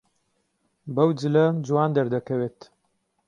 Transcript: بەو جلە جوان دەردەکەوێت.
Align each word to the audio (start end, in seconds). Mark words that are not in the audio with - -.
بەو 0.95 1.09
جلە 1.19 1.45
جوان 1.65 1.89
دەردەکەوێت. 1.97 2.59